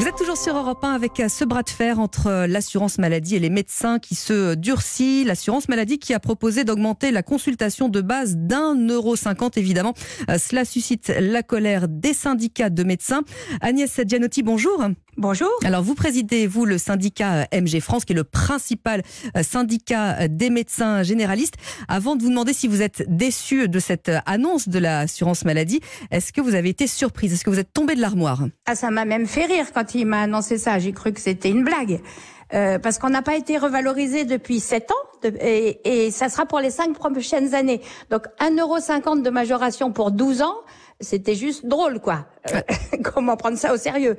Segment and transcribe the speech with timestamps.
[0.00, 3.38] Vous êtes toujours sur Europe 1 avec ce bras de fer entre l'assurance maladie et
[3.38, 5.24] les médecins qui se durcit.
[5.24, 9.58] L'assurance maladie qui a proposé d'augmenter la consultation de base d'un euro cinquante.
[9.58, 9.92] Évidemment,
[10.38, 13.20] cela suscite la colère des syndicats de médecins.
[13.60, 14.82] Agnès Gianotti, bonjour.
[15.18, 15.50] Bonjour.
[15.64, 19.02] Alors vous présidez, vous, le syndicat MG France, qui est le principal
[19.42, 21.56] syndicat des médecins généralistes.
[21.88, 25.80] Avant de vous demander si vous êtes déçu de cette annonce de l'assurance maladie,
[26.10, 27.34] est-ce que vous avez été surprise?
[27.34, 28.46] Est-ce que vous êtes tombé de l'armoire?
[28.64, 30.78] Ah, ça m'a même fait rire quand il m'a annoncé ça.
[30.78, 32.00] J'ai cru que c'était une blague.
[32.52, 36.58] Euh, parce qu'on n'a pas été revalorisé depuis 7 ans et, et, ça sera pour
[36.58, 37.80] les 5 prochaines années.
[38.10, 40.56] Donc 1,50€ de majoration pour 12 ans,
[41.00, 42.26] c'était juste drôle, quoi.
[42.52, 42.60] Euh,
[43.04, 44.16] comment prendre ça au sérieux?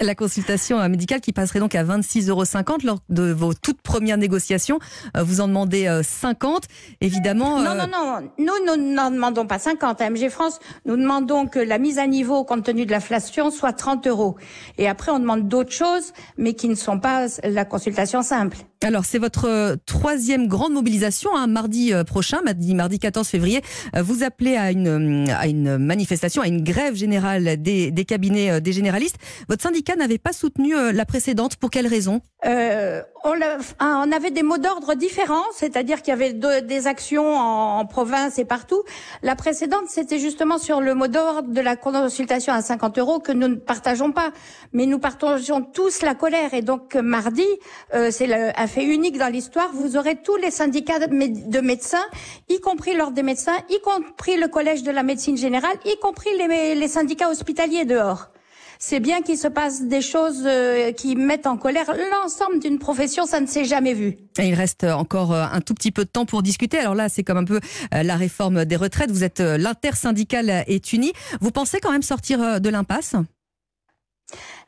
[0.00, 2.44] La consultation médicale qui passerait donc à 26,50 euros
[2.84, 4.78] lors de vos toutes premières négociations.
[5.16, 6.64] Euh, vous en demandez 50,
[7.00, 7.60] évidemment.
[7.60, 8.30] Non, non, non.
[8.38, 10.00] Nous, nous n'en demandons pas 50.
[10.00, 13.72] À MG France, nous demandons que la mise à niveau, compte tenu de l'inflation, soit
[13.72, 14.36] 30 euros.
[14.78, 18.58] Et après, on demande d'autres choses, mais qui ne sont pas la consultation simple.
[18.82, 23.62] Alors, c'est votre troisième grande mobilisation, hein, mardi prochain, mardi, mardi 14 février.
[23.98, 27.13] Vous appelez à une, à une manifestation, à une grève générale
[27.56, 29.16] des, cabinets des généralistes.
[29.48, 31.56] Votre syndicat n'avait pas soutenu la précédente.
[31.56, 32.20] Pour quelle raison?
[32.46, 33.38] Euh, on,
[33.80, 38.38] on, avait des mots d'ordre différents, c'est-à-dire qu'il y avait de, des actions en, province
[38.38, 38.82] et partout.
[39.22, 43.32] La précédente, c'était justement sur le mot d'ordre de la consultation à 50 euros que
[43.32, 44.30] nous ne partageons pas.
[44.72, 46.52] Mais nous partageons tous la colère.
[46.52, 47.46] Et donc mardi,
[47.94, 52.04] euh, c'est un fait unique dans l'histoire, vous aurez tous les syndicats de, de médecins,
[52.48, 56.30] y compris l'ordre des médecins, y compris le collège de la médecine générale, y compris
[56.36, 58.30] les, les syndicats hospitaliers dehors
[58.78, 63.24] c'est bien qu'il se passe des choses euh, qui mettent en colère l'ensemble d'une profession,
[63.24, 64.18] ça ne s'est jamais vu.
[64.38, 66.78] Il reste encore euh, un tout petit peu de temps pour discuter.
[66.78, 67.60] Alors là, c'est comme un peu
[67.94, 69.10] euh, la réforme des retraites.
[69.10, 71.12] Vous êtes l'intersyndicale est unie.
[71.40, 73.14] Vous pensez quand même sortir de l'impasse?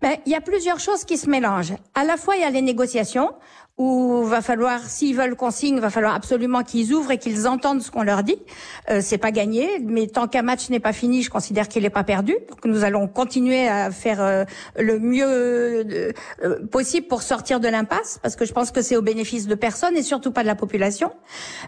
[0.00, 1.74] Ben, il y a plusieurs choses qui se mélangent.
[1.94, 3.32] À la fois, il y a les négociations
[3.76, 7.82] où va falloir, s'ils veulent qu'on signe, va falloir absolument qu'ils ouvrent et qu'ils entendent
[7.82, 8.38] ce qu'on leur dit.
[8.88, 11.90] Euh, c'est pas gagné, mais tant qu'un match n'est pas fini, je considère qu'il n'est
[11.90, 12.36] pas perdu.
[12.48, 14.44] Donc nous allons continuer à faire euh,
[14.78, 16.12] le mieux euh,
[16.70, 19.96] possible pour sortir de l'impasse, parce que je pense que c'est au bénéfice de personne
[19.96, 21.10] et surtout pas de la population.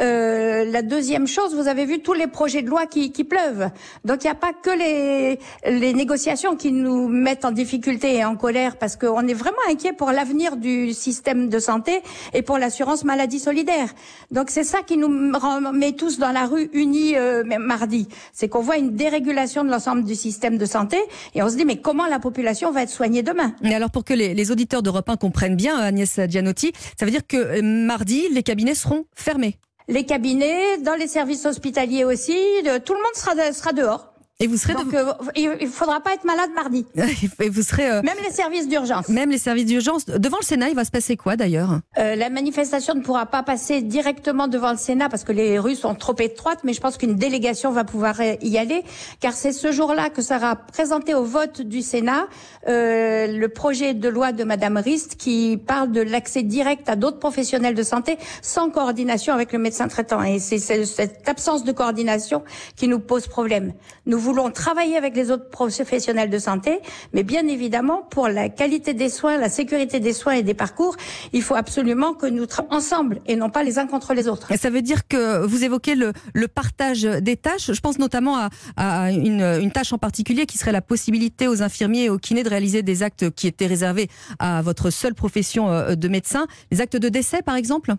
[0.00, 3.70] Euh, la deuxième chose, vous avez vu tous les projets de loi qui, qui pleuvent.
[4.04, 8.24] Donc il n'y a pas que les, les négociations qui nous mettent en difficulté et
[8.24, 12.02] en colère, parce qu'on est vraiment inquiet pour l'avenir du système de santé
[12.32, 13.88] et pour l'assurance maladie solidaire.
[14.30, 18.08] Donc c'est ça qui nous met tous dans la rue unis euh, mardi.
[18.32, 20.98] C'est qu'on voit une dérégulation de l'ensemble du système de santé
[21.34, 23.54] et on se dit mais comment la population va être soignée demain?
[23.62, 27.12] Et alors pour que les, les auditeurs d'Europe 1 comprennent bien, Agnès Gianotti, ça veut
[27.12, 29.58] dire que euh, mardi, les cabinets seront fermés
[29.90, 32.36] les cabinets, dans les services hospitaliers aussi,
[32.84, 34.12] tout le monde sera, sera dehors.
[34.40, 36.86] Et vous serez Donc, euh, il faudra pas être malade mardi.
[37.40, 39.08] Et vous serez euh, même les services d'urgence.
[39.08, 41.80] Même les services d'urgence devant le Sénat, il va se passer quoi d'ailleurs?
[41.98, 45.74] Euh, La manifestation ne pourra pas passer directement devant le Sénat parce que les rues
[45.74, 48.84] sont trop étroites, mais je pense qu'une délégation va pouvoir y aller,
[49.18, 52.28] car c'est ce jour-là que sera présenté au vote du Sénat
[52.68, 57.18] euh, le projet de loi de Madame Rist qui parle de l'accès direct à d'autres
[57.18, 60.22] professionnels de santé sans coordination avec le médecin traitant.
[60.22, 62.44] Et c'est cette absence de coordination
[62.76, 63.72] qui nous pose problème.
[64.06, 66.80] Nous voulons travailler avec les autres professionnels de santé,
[67.14, 70.96] mais bien évidemment, pour la qualité des soins, la sécurité des soins et des parcours,
[71.32, 74.52] il faut absolument que nous travaillions ensemble et non pas les uns contre les autres.
[74.52, 76.12] Et ça veut dire que vous évoquez le,
[76.48, 77.72] partage des tâches.
[77.72, 81.62] Je pense notamment à, à une, une, tâche en particulier qui serait la possibilité aux
[81.62, 84.08] infirmiers et aux kinés de réaliser des actes qui étaient réservés
[84.38, 87.94] à votre seule profession euh, de médecin, les actes de décès par exemple?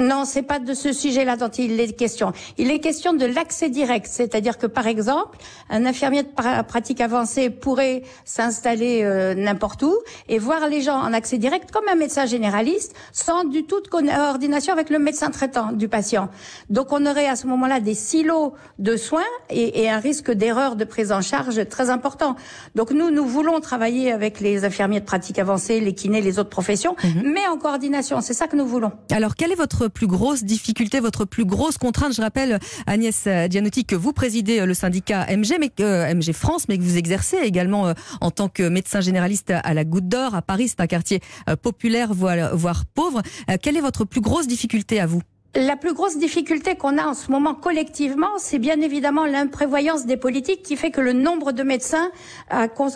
[0.00, 2.32] Non, c'est pas de ce sujet-là dont il est question.
[2.56, 5.36] Il est question de l'accès direct, c'est-à-dire que par exemple,
[5.68, 9.94] un infirmier de pratique avancée pourrait s'installer euh, n'importe où
[10.30, 13.88] et voir les gens en accès direct comme un médecin généraliste, sans du tout de
[13.88, 16.30] coordination avec le médecin traitant du patient.
[16.70, 19.20] Donc on aurait à ce moment-là des silos de soins
[19.50, 22.34] et, et un risque d'erreur de prise en charge très important.
[22.74, 26.48] Donc nous, nous voulons travailler avec les infirmiers de pratique avancée, les kinés, les autres
[26.48, 27.30] professions, mmh.
[27.30, 28.22] mais en coordination.
[28.22, 28.92] C'est ça que nous voulons.
[29.10, 33.84] Alors quel est votre plus grosse difficulté, votre plus grosse contrainte Je rappelle, Agnès Dianotti,
[33.84, 37.88] que vous présidez le syndicat MG, mais, euh, MG France, mais que vous exercez également
[37.88, 40.68] euh, en tant que médecin généraliste à la Goutte d'Or, à Paris.
[40.68, 43.22] C'est un quartier euh, populaire, voire pauvre.
[43.60, 45.22] quelle est votre plus grosse difficulté à vous?
[45.54, 50.16] La plus grosse difficulté qu'on a en ce moment collectivement, c'est bien évidemment l'imprévoyance des
[50.16, 52.10] politiques qui fait que le nombre de médecins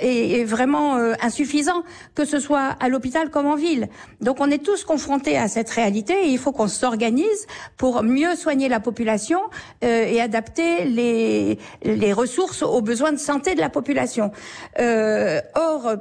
[0.00, 3.88] est vraiment insuffisant, que ce soit à l'hôpital comme en ville.
[4.20, 8.34] Donc on est tous confrontés à cette réalité et il faut qu'on s'organise pour mieux
[8.34, 9.40] soigner la population
[9.84, 14.32] euh, et adapter les, ressources aux besoins de santé de la population.
[14.78, 15.94] Euh, or,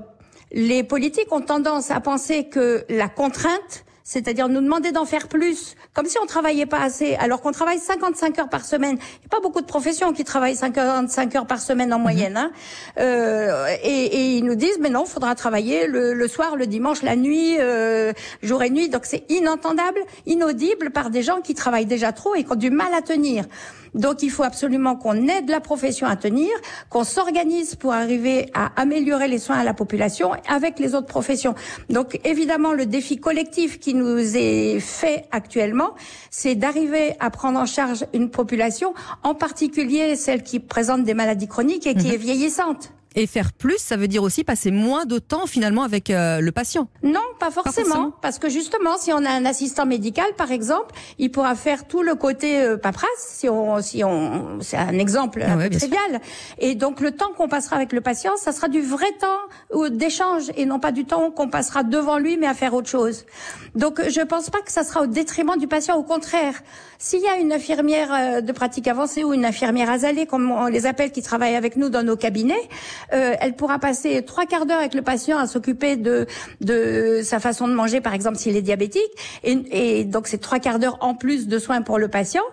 [0.52, 5.76] les politiques ont tendance à penser que la contrainte c'est-à-dire nous demander d'en faire plus,
[5.94, 8.98] comme si on travaillait pas assez, alors qu'on travaille 55 heures par semaine.
[8.98, 12.36] Il n'y a pas beaucoup de professions qui travaillent 55 heures par semaine en moyenne.
[12.36, 12.52] Hein.
[12.98, 16.66] Euh, et, et, ils nous disent, mais non, il faudra travailler le, le, soir, le
[16.66, 18.12] dimanche, la nuit, euh,
[18.42, 18.90] jour et nuit.
[18.90, 22.72] Donc c'est inentendable, inaudible par des gens qui travaillent déjà trop et qui ont du
[22.72, 23.46] mal à tenir.
[23.94, 26.50] Donc il faut absolument qu'on aide la profession à tenir,
[26.90, 31.56] qu'on s'organise pour arriver à améliorer les soins à la population avec les autres professions.
[31.90, 35.92] Donc évidemment, le défi collectif qui nous est fait actuellement,
[36.30, 38.94] c'est d'arriver à prendre en charge une population,
[39.24, 42.14] en particulier celle qui présente des maladies chroniques et qui mhm.
[42.14, 42.92] est vieillissante.
[43.16, 46.52] Et faire plus, ça veut dire aussi passer moins de temps finalement avec euh, le
[46.52, 46.88] patient.
[47.02, 51.32] Non, pas forcément, parce que justement, si on a un assistant médical, par exemple, il
[51.32, 53.10] pourra faire tout le côté euh, paperasse.
[53.18, 56.22] Si on, si on, c'est un exemple ah un peu trivial.
[56.60, 60.44] Et donc le temps qu'on passera avec le patient, ça sera du vrai temps d'échange
[60.56, 63.26] et non pas du temps qu'on passera devant lui, mais à faire autre chose.
[63.74, 65.96] Donc je pense pas que ça sera au détriment du patient.
[65.96, 66.54] Au contraire,
[67.00, 70.68] s'il y a une infirmière euh, de pratique avancée ou une infirmière azalée, comme on
[70.68, 72.70] les appelle, qui travaille avec nous dans nos cabinets
[73.14, 76.28] euh, elle pourra passer trois quarts d'heure avec le patient à s'occuper de
[76.62, 79.12] de sa façon de manger, par exemple s'il est diabétique,
[79.44, 82.44] et, et donc c'est trois quarts d'heure en plus de soins pour le patient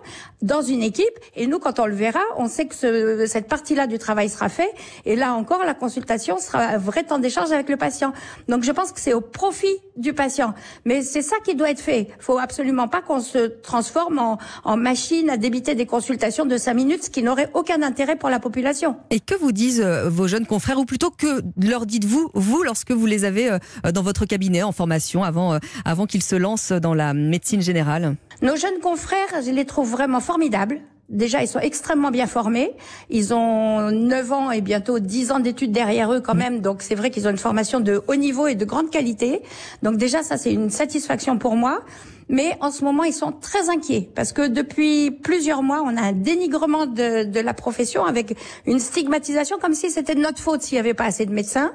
[0.41, 1.05] dans une équipe.
[1.35, 4.49] Et nous, quand on le verra, on sait que ce, cette partie-là du travail sera
[4.49, 4.69] fait.
[5.05, 8.13] Et là encore, la consultation sera un vrai temps d'échange avec le patient.
[8.47, 10.53] Donc je pense que c'est au profit du patient.
[10.85, 12.01] Mais c'est ça qui doit être fait.
[12.01, 16.57] Il faut absolument pas qu'on se transforme en, en machine à débiter des consultations de
[16.57, 18.95] cinq minutes, ce qui n'aurait aucun intérêt pour la population.
[19.09, 22.91] Et que vous disent euh, vos jeunes confrères, ou plutôt que leur dites-vous, vous, lorsque
[22.91, 26.71] vous les avez euh, dans votre cabinet en formation avant, euh, avant qu'ils se lancent
[26.71, 28.15] dans la médecine générale?
[28.41, 30.81] Nos jeunes confrères, je les trouve vraiment formidables.
[31.09, 32.71] Déjà, ils sont extrêmement bien formés.
[33.09, 36.59] Ils ont 9 ans et bientôt 10 ans d'études derrière eux quand même.
[36.59, 39.41] Donc, c'est vrai qu'ils ont une formation de haut niveau et de grande qualité.
[39.83, 41.81] Donc, déjà, ça, c'est une satisfaction pour moi.
[42.29, 46.01] Mais en ce moment, ils sont très inquiets parce que depuis plusieurs mois, on a
[46.01, 50.61] un dénigrement de, de la profession avec une stigmatisation comme si c'était de notre faute
[50.61, 51.73] s'il n'y avait pas assez de médecins.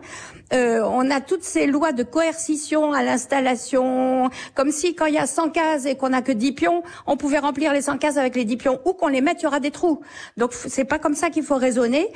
[0.52, 5.18] Euh, on a toutes ces lois de coercition à l'installation, comme si quand il y
[5.18, 8.18] a 100 cases et qu'on a que 10 pions, on pouvait remplir les 100 cases
[8.18, 10.00] avec les 10 pions ou qu'on les mette, il y aura des trous.
[10.36, 12.08] Donc c'est pas comme ça qu'il faut raisonner.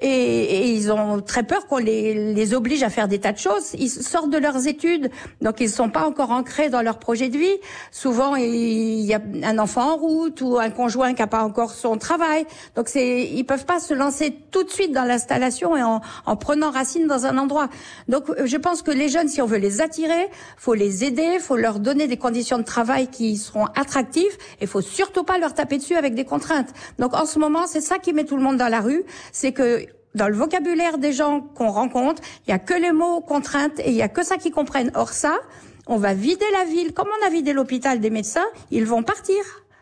[0.00, 3.38] Et, et, ils ont très peur qu'on les, les oblige à faire des tas de
[3.38, 3.74] choses.
[3.74, 5.10] Ils sortent de leurs études,
[5.40, 7.58] donc ils ne sont pas encore ancrés dans leur projet de vie.
[7.90, 11.72] Souvent, il y a un enfant en route ou un conjoint qui n'a pas encore
[11.72, 12.46] son travail.
[12.76, 16.36] Donc, c'est, ils peuvent pas se lancer tout de suite dans l'installation et en, en
[16.36, 17.68] prenant racine dans un endroit.
[18.08, 21.56] Donc, je pense que les jeunes, si on veut les attirer, faut les aider, faut
[21.56, 25.78] leur donner des conditions de travail qui seront attractives et faut surtout pas leur taper
[25.78, 26.72] dessus avec des contraintes.
[26.98, 29.52] Donc, en ce moment, c'est ça qui met tout le monde dans la rue, c'est
[29.52, 33.78] que dans le vocabulaire des gens qu'on rencontre, il y a que les mots contraintes
[33.80, 34.92] et il y a que ça qu'ils comprennent.
[34.94, 35.38] Or ça,
[35.86, 39.36] on va vider la ville, comme on a vidé l'hôpital des médecins, ils vont partir.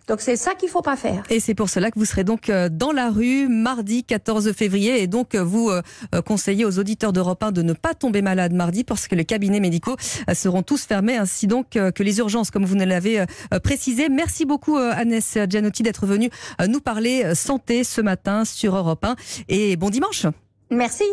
[0.08, 1.22] Donc c'est ça qu'il faut pas faire.
[1.30, 5.02] Et c'est pour cela que vous serez donc euh, dans la rue mardi 14 février
[5.02, 5.80] et donc euh, vous euh,
[6.26, 9.60] conseillez aux auditeurs d'Europe 1 de ne pas tomber malade mardi parce que les cabinets
[9.60, 9.96] médicaux
[10.34, 13.24] seront tous fermés ainsi donc que les urgences comme vous nous l'avez
[13.62, 14.08] précisé.
[14.08, 16.30] Merci beaucoup Agnès Gianotti d'être venue
[16.68, 19.16] nous parler santé ce matin sur Europe 1
[19.48, 20.26] et bon dimanche.
[20.70, 21.04] Merci.